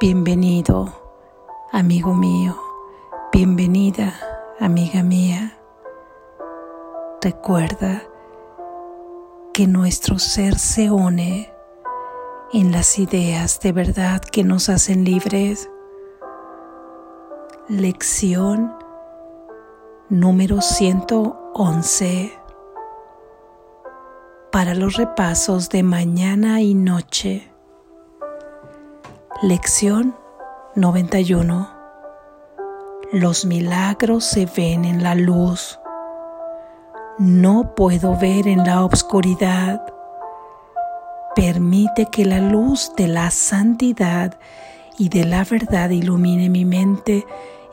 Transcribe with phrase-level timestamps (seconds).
[0.00, 0.92] Bienvenido,
[1.72, 2.56] amigo mío.
[3.32, 4.14] Bienvenida,
[4.60, 5.58] amiga mía.
[7.20, 8.04] Recuerda
[9.52, 11.52] que nuestro ser se une
[12.52, 15.68] en las ideas de verdad que nos hacen libres.
[17.66, 18.72] Lección
[20.10, 22.38] número 111
[24.52, 27.50] para los repasos de mañana y noche.
[29.40, 30.16] Lección
[30.74, 31.70] 91.
[33.12, 35.78] Los milagros se ven en la luz.
[37.18, 39.80] No puedo ver en la oscuridad.
[41.36, 44.40] Permite que la luz de la santidad
[44.98, 47.24] y de la verdad ilumine mi mente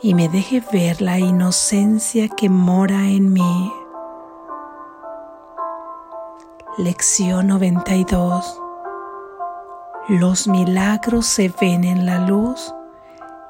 [0.03, 3.73] y me deje ver la inocencia que mora en mí.
[6.77, 8.61] Lección 92.
[10.07, 12.75] Los milagros se ven en la luz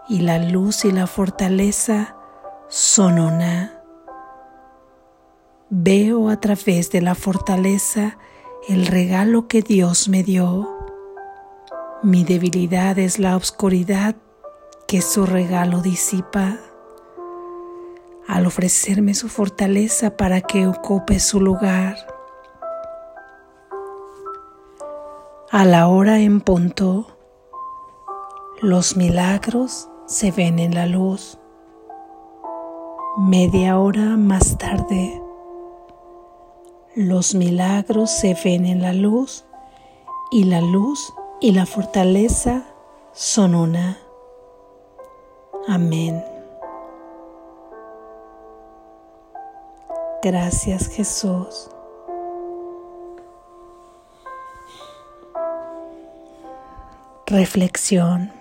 [0.08, 2.16] y la luz y la fortaleza
[2.70, 3.82] son una.
[5.70, 8.18] Veo a través de la fortaleza
[8.70, 10.70] el regalo que Dios me dio.
[12.04, 14.16] Mi debilidad es la oscuridad
[14.88, 16.58] que su regalo disipa.
[18.30, 22.15] Al ofrecerme su fortaleza para que ocupe su lugar.
[25.56, 27.08] A la hora en punto,
[28.62, 31.40] los milagros se ven en la luz.
[33.16, 35.24] Media hora más tarde,
[36.94, 39.46] los milagros se ven en la luz
[40.30, 42.66] y la luz y la fortaleza
[43.14, 43.98] son una.
[45.70, 46.22] Amén.
[50.22, 51.70] Gracias Jesús.
[57.28, 58.32] Reflexión.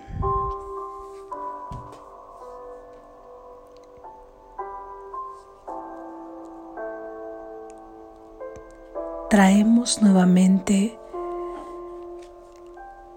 [9.31, 10.99] Traemos nuevamente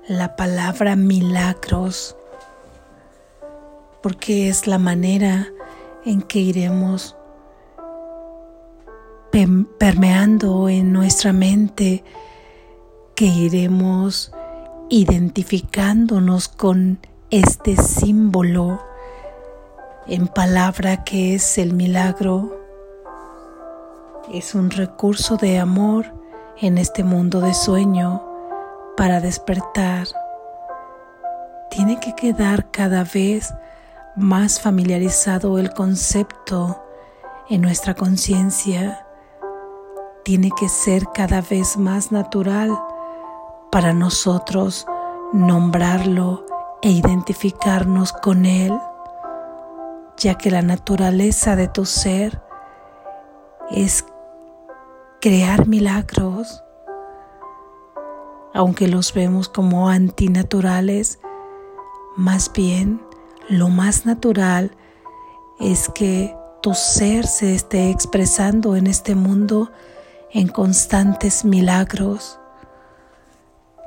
[0.06, 2.16] la palabra milagros
[4.02, 5.48] porque es la manera
[6.06, 7.14] en que iremos
[9.78, 12.02] permeando en nuestra mente,
[13.14, 14.32] que iremos
[14.90, 16.98] identificándonos con
[17.30, 18.82] este símbolo
[20.06, 22.56] en palabra que es el milagro.
[24.32, 26.06] Es un recurso de amor
[26.60, 28.22] en este mundo de sueño
[28.96, 30.06] para despertar.
[31.70, 33.52] Tiene que quedar cada vez
[34.16, 36.82] más familiarizado el concepto
[37.50, 39.06] en nuestra conciencia.
[40.24, 42.76] Tiene que ser cada vez más natural
[43.70, 44.86] para nosotros
[45.32, 46.44] nombrarlo
[46.82, 48.72] e identificarnos con Él,
[50.16, 52.40] ya que la naturaleza de tu ser
[53.70, 54.04] es
[55.20, 56.62] crear milagros,
[58.54, 61.20] aunque los vemos como antinaturales,
[62.16, 63.02] más bien
[63.48, 64.72] lo más natural
[65.60, 69.70] es que tu ser se esté expresando en este mundo
[70.32, 72.40] en constantes milagros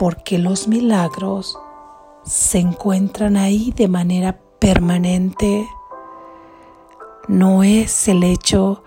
[0.02, 1.60] porque los milagros
[2.24, 5.70] se encuentran ahí de manera permanente.
[7.28, 8.84] No es el hecho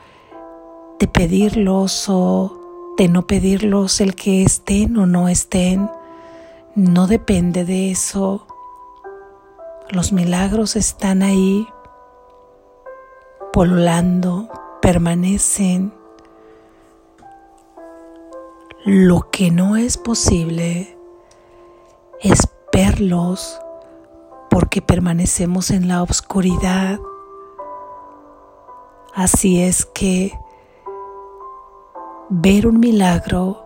[0.98, 5.88] de pedirlos o de no pedirlos el que estén o no estén.
[6.74, 8.48] No depende de eso.
[9.90, 11.64] Los milagros están ahí,
[13.52, 14.48] polulando,
[14.82, 15.94] permanecen.
[18.84, 20.94] Lo que no es posible
[22.24, 23.60] es verlos
[24.50, 26.98] porque permanecemos en la oscuridad.
[29.14, 30.32] Así es que
[32.30, 33.62] ver un milagro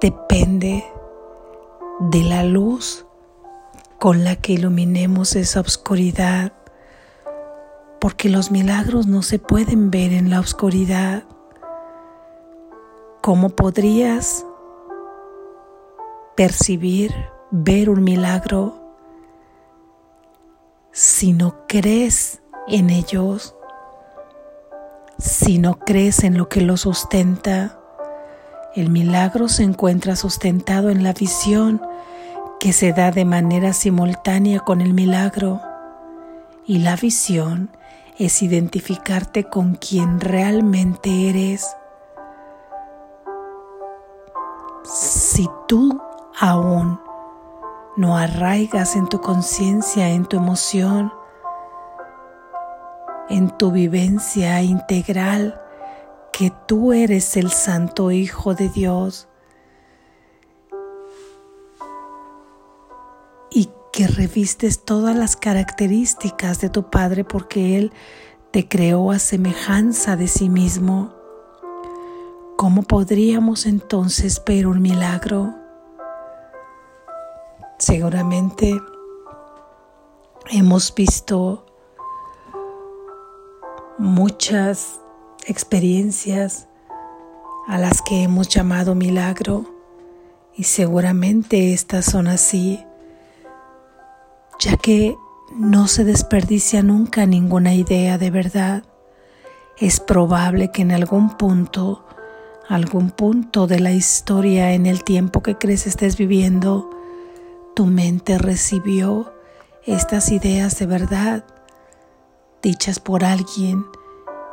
[0.00, 0.84] depende
[2.00, 3.06] de la luz
[3.98, 6.52] con la que iluminemos esa oscuridad,
[8.00, 11.24] porque los milagros no se pueden ver en la oscuridad.
[13.20, 14.44] ¿Cómo podrías
[16.36, 17.14] percibir,
[17.50, 18.80] ver un milagro,
[20.90, 23.54] si no crees en ellos,
[25.18, 27.78] si no crees en lo que lo sustenta,
[28.74, 31.80] el milagro se encuentra sustentado en la visión
[32.58, 35.60] que se da de manera simultánea con el milagro.
[36.66, 37.70] Y la visión
[38.18, 41.76] es identificarte con quien realmente eres.
[44.84, 46.00] Si tú
[46.38, 47.00] aún
[47.96, 51.12] no arraigas en tu conciencia, en tu emoción,
[53.28, 55.60] en tu vivencia integral
[56.32, 59.28] que tú eres el Santo Hijo de Dios
[63.50, 67.92] y que revistes todas las características de tu Padre porque Él
[68.50, 71.14] te creó a semejanza de sí mismo.
[72.56, 75.63] ¿Cómo podríamos entonces ver un milagro?
[77.86, 78.80] Seguramente
[80.50, 81.66] hemos visto
[83.98, 85.00] muchas
[85.46, 86.66] experiencias
[87.68, 89.66] a las que hemos llamado milagro
[90.56, 92.82] y seguramente estas son así,
[94.58, 95.18] ya que
[95.54, 98.84] no se desperdicia nunca ninguna idea de verdad.
[99.76, 102.06] Es probable que en algún punto,
[102.66, 106.93] algún punto de la historia en el tiempo que crees estés viviendo,
[107.74, 109.32] tu mente recibió
[109.84, 111.44] estas ideas de verdad
[112.62, 113.84] dichas por alguien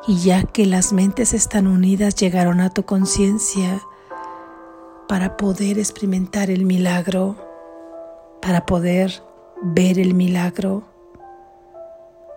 [0.08, 3.82] y ya que las mentes están unidas llegaron a tu conciencia
[5.08, 7.36] para poder experimentar el milagro,
[8.42, 9.22] para poder
[9.62, 10.84] ver el milagro,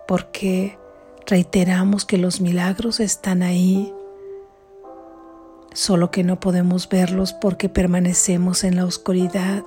[0.07, 0.77] porque
[1.25, 3.91] reiteramos que los milagros están ahí,
[5.73, 9.63] solo que no podemos verlos porque permanecemos en la oscuridad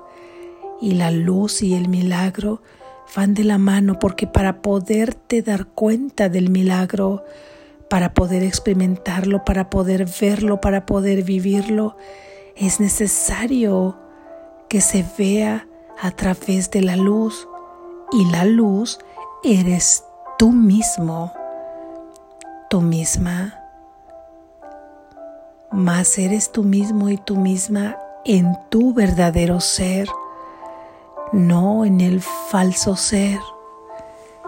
[0.81, 2.63] y la luz y el milagro
[3.17, 7.25] van de la mano porque para poderte dar cuenta del milagro,
[7.89, 11.97] para poder experimentarlo, para poder verlo, para poder vivirlo,
[12.55, 13.97] es necesario
[14.69, 15.67] que se vea
[16.01, 17.49] a través de la luz
[18.13, 18.99] y la luz
[19.43, 20.05] eres
[20.39, 21.33] tú mismo,
[22.69, 23.55] tú misma.
[25.71, 30.09] Más eres tú mismo y tú misma en tu verdadero ser
[31.33, 33.41] no en el falso ser,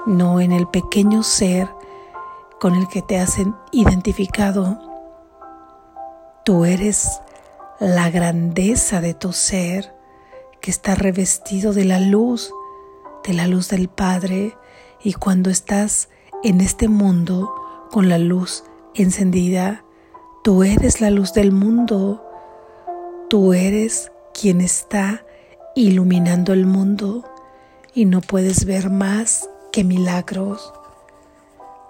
[0.06, 1.68] no en el pequeño ser
[2.60, 4.78] con el que te hacen identificado.
[6.44, 7.20] Tú eres
[7.78, 9.94] la grandeza de tu ser
[10.60, 12.52] que está revestido de la luz,
[13.24, 14.56] de la luz del Padre,
[15.02, 16.10] y cuando estás
[16.42, 17.52] en este mundo
[17.90, 19.84] con la luz encendida,
[20.44, 22.22] tú eres la luz del mundo,
[23.28, 25.24] tú eres quien está
[25.74, 27.24] iluminando el mundo
[27.94, 30.72] y no puedes ver más que milagros.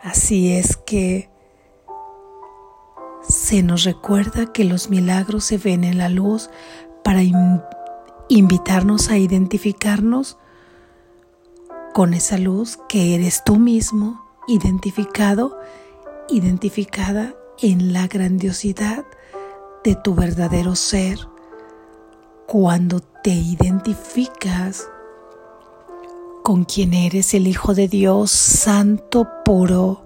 [0.02, 1.28] Así es que
[3.22, 6.50] se nos recuerda que los milagros se ven en la luz
[7.04, 7.20] para
[8.28, 10.38] invitarnos a identificarnos
[11.92, 15.58] con esa luz que eres tú mismo, identificado,
[16.28, 19.04] identificada en la grandiosidad
[19.84, 21.18] de tu verdadero ser
[22.46, 24.88] cuando te identificas
[26.42, 30.02] con quien eres el Hijo de Dios santo, puro,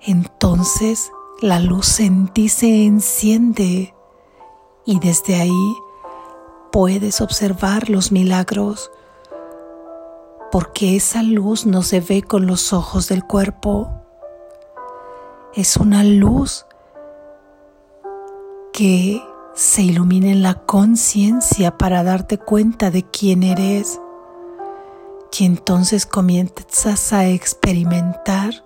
[0.00, 1.10] entonces
[1.42, 3.94] la luz en ti se enciende
[4.86, 5.76] y desde ahí
[6.72, 8.90] puedes observar los milagros,
[10.50, 13.90] porque esa luz no se ve con los ojos del cuerpo,
[15.54, 16.64] es una luz
[18.72, 19.22] que
[19.56, 23.98] se ilumina en la conciencia para darte cuenta de quién eres
[25.38, 28.62] y entonces comienzas a experimentar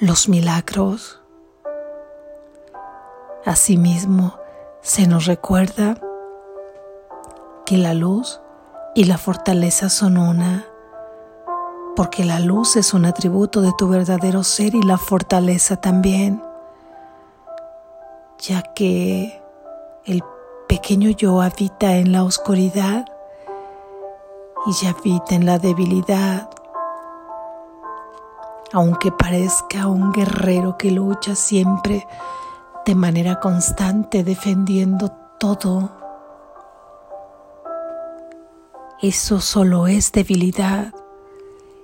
[0.00, 1.20] los milagros.
[3.44, 4.38] Asimismo,
[4.80, 6.00] se nos recuerda
[7.66, 8.40] que la luz
[8.94, 10.66] y la fortaleza son una,
[11.96, 16.42] porque la luz es un atributo de tu verdadero ser y la fortaleza también,
[18.38, 19.42] ya que
[20.08, 20.24] el
[20.66, 23.04] pequeño yo habita en la oscuridad
[24.66, 26.48] y habita en la debilidad.
[28.72, 32.06] Aunque parezca un guerrero que lucha siempre
[32.86, 35.90] de manera constante defendiendo todo,
[39.02, 40.94] eso solo es debilidad.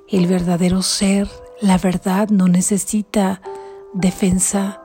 [0.08, 1.28] El verdadero ser,
[1.60, 3.42] la verdad, no necesita
[3.92, 4.83] defensa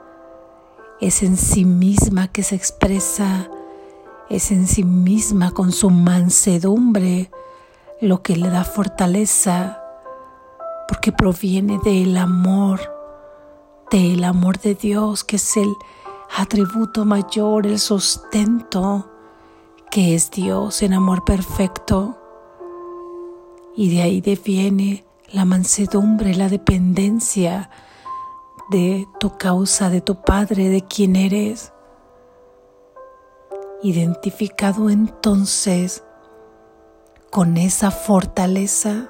[1.02, 3.50] es en sí misma que se expresa,
[4.30, 7.32] es en sí misma con su mansedumbre
[8.02, 9.82] lo que le da fortaleza,
[10.88, 12.82] porque proviene del amor,
[13.92, 15.74] del amor de Dios, que es el
[16.38, 19.10] atributo mayor, el sustento,
[19.90, 22.18] que es Dios en amor perfecto.
[23.76, 27.70] Y de ahí deviene la mansedumbre, la dependencia,
[28.70, 31.74] de tu causa, de tu Padre, de quién eres.
[33.82, 36.04] Identificado entonces
[37.32, 39.10] con esa fortaleza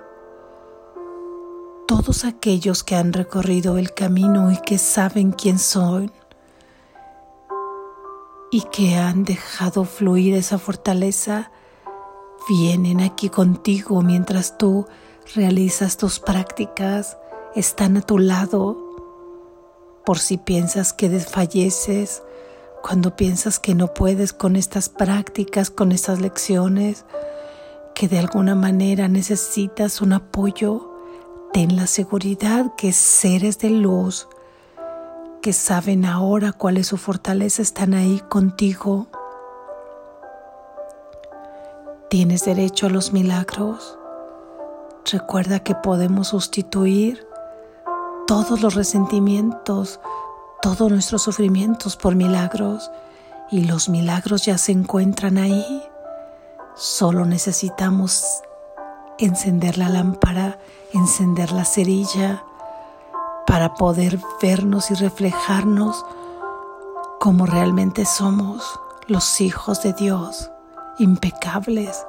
[1.87, 6.11] todos aquellos que han recorrido el camino y que saben quién soy
[8.51, 11.51] y que han dejado fluir esa fortaleza,
[12.47, 14.85] vienen aquí contigo mientras tú
[15.35, 17.17] realizas tus prácticas,
[17.55, 18.88] están a tu lado
[20.09, 22.23] por si piensas que desfalleces,
[22.81, 27.05] cuando piensas que no puedes con estas prácticas, con estas lecciones,
[27.93, 30.89] que de alguna manera necesitas un apoyo,
[31.53, 34.27] ten la seguridad que seres de luz,
[35.43, 39.05] que saben ahora cuál es su fortaleza, están ahí contigo.
[42.09, 43.95] Tienes derecho a los milagros.
[45.05, 47.28] Recuerda que podemos sustituir
[48.29, 49.99] todos los resentimientos,
[50.61, 52.91] todos nuestros sufrimientos por milagros
[53.49, 55.83] y los milagros ya se encuentran ahí.
[56.75, 58.43] Solo necesitamos
[59.17, 60.59] encender la lámpara,
[60.93, 62.43] encender la cerilla
[63.47, 66.05] para poder vernos y reflejarnos
[67.19, 70.51] como realmente somos los hijos de Dios,
[70.99, 72.05] impecables,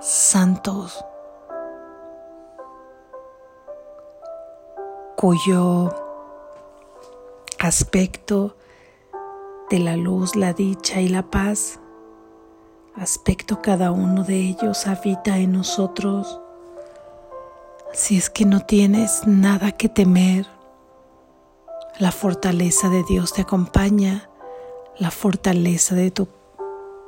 [0.00, 1.04] santos,
[5.24, 5.90] cuyo
[7.58, 8.58] aspecto
[9.70, 11.80] de la luz, la dicha y la paz,
[12.94, 16.42] aspecto cada uno de ellos habita en nosotros.
[17.94, 20.46] Si es que no tienes nada que temer,
[21.98, 24.28] la fortaleza de Dios te acompaña,
[24.98, 26.28] la fortaleza de tu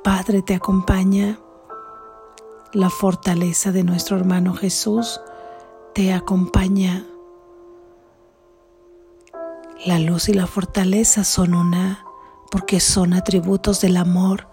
[0.03, 1.37] Padre te acompaña,
[2.73, 5.21] la fortaleza de nuestro hermano Jesús
[5.93, 7.05] te acompaña.
[9.85, 12.03] La luz y la fortaleza son una
[12.49, 14.47] porque son atributos del amor,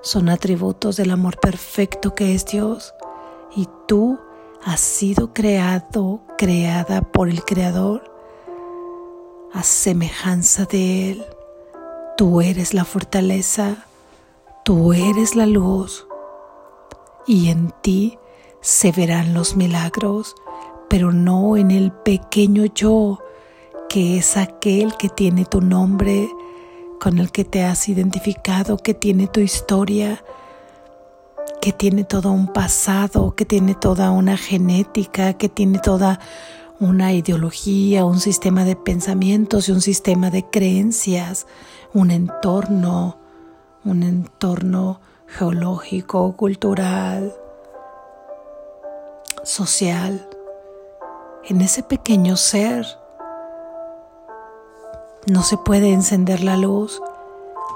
[0.00, 2.94] son atributos del amor perfecto que es Dios.
[3.54, 4.18] Y tú
[4.64, 8.10] has sido creado, creada por el Creador
[9.52, 11.26] a semejanza de Él.
[12.16, 13.86] Tú eres la fortaleza,
[14.64, 16.06] tú eres la luz
[17.26, 18.18] y en ti
[18.62, 20.34] se verán los milagros,
[20.88, 23.21] pero no en el pequeño yo
[23.92, 26.26] que es aquel que tiene tu nombre,
[26.98, 30.24] con el que te has identificado, que tiene tu historia,
[31.60, 36.20] que tiene todo un pasado, que tiene toda una genética, que tiene toda
[36.80, 41.46] una ideología, un sistema de pensamientos y un sistema de creencias,
[41.92, 43.18] un entorno,
[43.84, 47.34] un entorno geológico, cultural,
[49.44, 50.26] social.
[51.44, 53.01] En ese pequeño ser
[55.26, 57.00] no se puede encender la luz,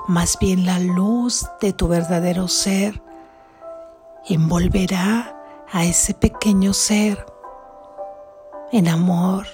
[0.09, 3.03] más bien la luz de tu verdadero ser
[4.29, 5.37] envolverá
[5.71, 7.25] a ese pequeño ser
[8.73, 9.47] en amor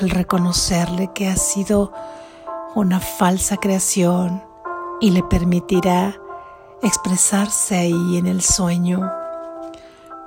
[0.00, 1.92] al reconocerle que ha sido
[2.74, 4.42] una falsa creación
[5.00, 6.16] y le permitirá
[6.82, 9.12] expresarse ahí en el sueño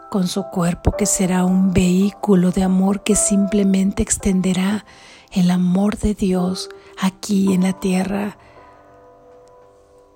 [0.10, 4.86] con su cuerpo que será un vehículo de amor que simplemente extenderá
[5.31, 6.69] el amor de Dios
[7.00, 8.38] aquí en la tierra.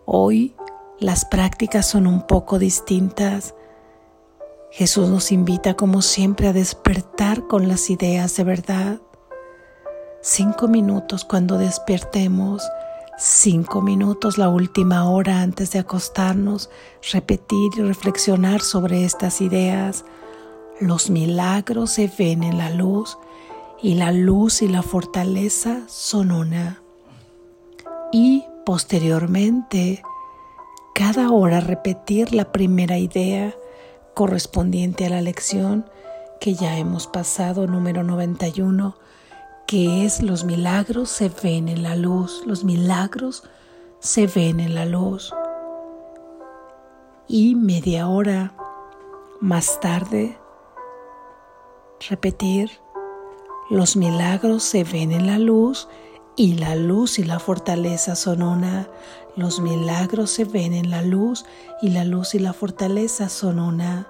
[0.05, 0.55] Hoy
[0.99, 3.55] las prácticas son un poco distintas.
[4.71, 9.01] Jesús nos invita como siempre a despertar con las ideas de verdad.
[10.21, 12.63] Cinco minutos cuando despertemos,
[13.17, 16.69] cinco minutos la última hora antes de acostarnos,
[17.11, 20.05] repetir y reflexionar sobre estas ideas.
[20.79, 23.17] Los milagros se ven en la luz
[23.81, 26.81] y la luz y la fortaleza son una.
[28.11, 30.03] Y posteriormente,
[30.93, 33.55] cada hora repetir la primera idea
[34.13, 35.85] correspondiente a la lección
[36.39, 38.95] que ya hemos pasado, número 91,
[39.65, 43.43] que es los milagros se ven en la luz, los milagros
[43.99, 45.33] se ven en la luz.
[47.27, 48.53] Y media hora
[49.39, 50.37] más tarde,
[52.09, 52.69] repetir
[53.71, 55.87] los milagros se ven en la luz
[56.35, 58.89] y la luz y la fortaleza son una.
[59.37, 61.45] Los milagros se ven en la luz
[61.81, 64.09] y la luz y la fortaleza son una.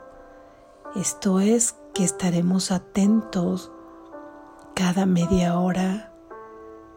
[0.95, 3.71] Esto es que estaremos atentos
[4.73, 6.11] cada media hora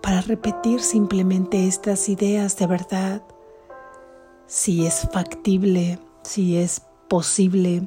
[0.01, 3.23] para repetir simplemente estas ideas de verdad.
[4.47, 7.87] Si es factible, si es posible,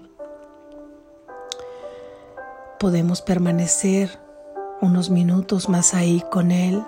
[2.77, 4.26] podemos permanecer
[4.81, 6.83] unos minutos más ahí con Él.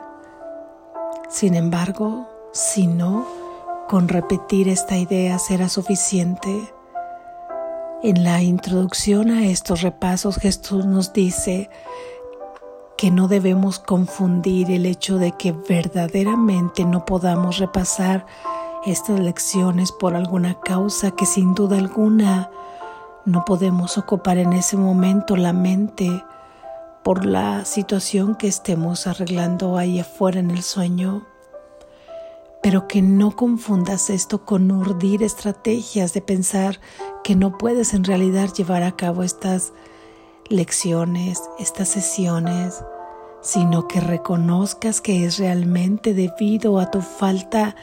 [1.30, 3.26] Sin embargo, si no,
[3.88, 6.74] con repetir esta idea será suficiente.
[8.04, 11.70] En la introducción a estos repasos Jesús nos dice
[12.98, 18.26] que no debemos confundir el hecho de que verdaderamente no podamos repasar
[18.86, 22.52] estas lecciones por alguna causa que sin duda alguna
[23.26, 26.24] no podemos ocupar en ese momento la mente
[27.10, 31.26] por la situación que estemos arreglando ahí afuera en el sueño.
[32.62, 36.80] Pero que no confundas esto con urdir estrategias de pensar
[37.24, 39.74] que no puedes en realidad llevar a cabo estas
[40.50, 42.84] lecciones, estas sesiones,
[43.42, 47.76] sino que reconozcas que es realmente debido a tu falta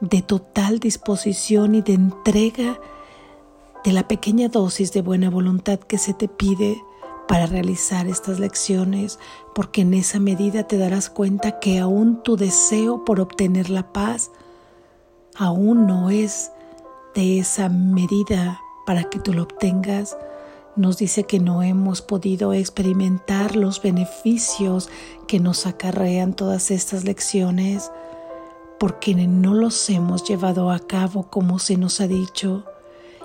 [0.00, 2.80] de total disposición y de entrega
[3.84, 6.82] de la pequeña dosis de buena voluntad que se te pide
[7.28, 9.20] para realizar estas lecciones,
[9.54, 14.32] porque en esa medida te darás cuenta que aún tu deseo por obtener la paz
[15.36, 16.50] aún no es
[17.14, 20.16] de esa medida para que tú lo obtengas.
[20.74, 24.88] Nos dice que no hemos podido experimentar los beneficios
[25.26, 27.90] que nos acarrean todas estas lecciones
[28.78, 32.64] porque no los hemos llevado a cabo como se nos ha dicho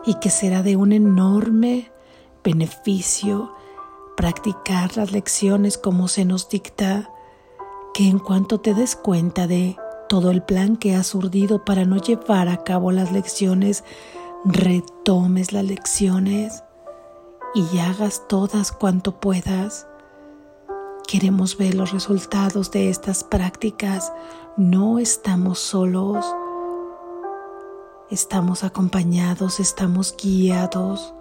[0.05, 1.91] y que será de un enorme
[2.43, 3.53] beneficio
[4.15, 7.09] practicar las lecciones como se nos dicta,
[7.93, 9.77] que en cuanto te des cuenta de
[10.09, 13.83] todo el plan que has urdido para no llevar a cabo las lecciones,
[14.45, 16.63] retomes las lecciones
[17.53, 19.87] y hagas todas cuanto puedas.
[21.07, 24.11] Queremos ver los resultados de estas prácticas.
[24.57, 26.25] No estamos solos.
[28.09, 31.13] Estamos acompañados, estamos guiados.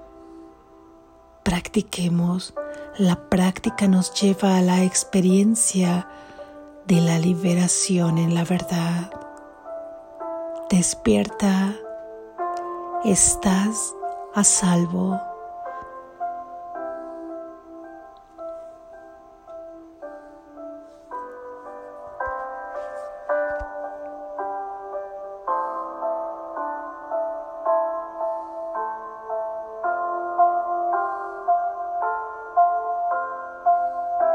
[1.43, 2.55] Practiquemos.
[2.99, 6.07] La práctica nos lleva a la experiencia
[6.87, 9.11] de la liberación en la verdad.
[10.69, 11.75] Despierta.
[13.03, 13.95] Estás
[14.35, 15.32] a salvo.